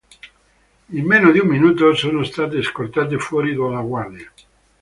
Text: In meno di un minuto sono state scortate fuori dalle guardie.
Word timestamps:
In 0.93 1.05
meno 1.05 1.29
di 1.31 1.37
un 1.37 1.47
minuto 1.47 1.93
sono 1.93 2.23
state 2.23 2.63
scortate 2.63 3.19
fuori 3.19 3.53
dalle 3.53 3.83
guardie. 3.83 4.31